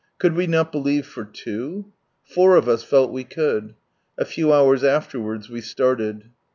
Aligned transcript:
Could 0.17 0.33
we 0.33 0.47
not 0.47 0.71
believe 0.71 1.05
for 1.05 1.23
two? 1.23 1.93
Four 2.23 2.55
of 2.55 2.67
us 2.67 2.81
felt 2.81 3.11
we 3.11 3.23
could. 3.23 3.75
A 4.17 4.25
few 4.25 4.51
hours 4.51 4.83
afterwards 4.83 5.47
we 5.47 5.61
started. 5.61 6.31